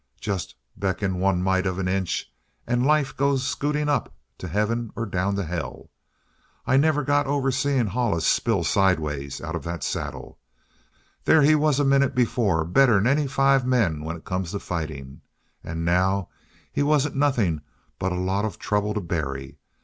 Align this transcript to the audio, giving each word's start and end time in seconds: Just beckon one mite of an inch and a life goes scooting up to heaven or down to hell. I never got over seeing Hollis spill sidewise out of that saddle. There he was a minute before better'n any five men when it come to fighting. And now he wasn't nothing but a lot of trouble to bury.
Just 0.19 0.55
beckon 0.75 1.19
one 1.19 1.43
mite 1.43 1.67
of 1.67 1.77
an 1.77 1.87
inch 1.87 2.33
and 2.65 2.81
a 2.81 2.85
life 2.87 3.15
goes 3.15 3.45
scooting 3.45 3.87
up 3.87 4.11
to 4.39 4.47
heaven 4.47 4.91
or 4.95 5.05
down 5.05 5.35
to 5.35 5.43
hell. 5.43 5.91
I 6.65 6.75
never 6.75 7.03
got 7.03 7.27
over 7.27 7.51
seeing 7.51 7.85
Hollis 7.85 8.25
spill 8.25 8.63
sidewise 8.63 9.41
out 9.41 9.55
of 9.55 9.61
that 9.65 9.83
saddle. 9.83 10.39
There 11.25 11.43
he 11.43 11.53
was 11.53 11.79
a 11.79 11.85
minute 11.85 12.15
before 12.15 12.65
better'n 12.65 13.05
any 13.05 13.27
five 13.27 13.63
men 13.63 14.03
when 14.03 14.15
it 14.15 14.25
come 14.25 14.43
to 14.45 14.57
fighting. 14.59 15.21
And 15.63 15.85
now 15.85 16.29
he 16.71 16.81
wasn't 16.81 17.15
nothing 17.15 17.61
but 17.99 18.11
a 18.11 18.15
lot 18.15 18.43
of 18.43 18.57
trouble 18.57 18.95
to 18.95 19.01
bury. 19.01 19.59